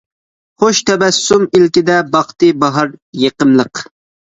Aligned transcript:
خۇش 0.63 0.79
تەبەسسۇم 0.89 1.45
ئىلكىدە 1.59 1.99
باقتى 2.17 2.51
باھار 2.65 2.93
يېقىملىق. 3.27 3.87